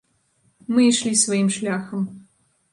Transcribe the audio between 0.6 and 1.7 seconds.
Мы ішлі сваім